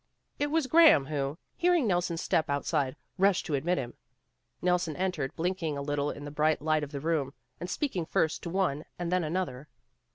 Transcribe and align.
It 0.39 0.47
was 0.47 0.65
Graham 0.65 1.05
who, 1.05 1.37
hearing 1.57 1.85
Nelson's 1.85 2.23
step 2.23 2.49
outside, 2.49 2.95
rushed 3.19 3.45
to 3.45 3.53
admit 3.53 3.77
him. 3.77 3.93
Nelson 4.59 4.95
entered, 4.95 5.35
blinking 5.35 5.77
a 5.77 5.81
little 5.83 6.09
in 6.09 6.25
the 6.25 6.31
bright 6.31 6.59
light 6.59 6.83
of 6.83 6.91
the 6.91 6.99
room, 6.99 7.35
and 7.59 7.69
speaking 7.69 8.07
first 8.07 8.41
to 8.41 8.49
one 8.49 8.83
and 8.97 9.11
then 9.11 9.23
another. 9.23 9.67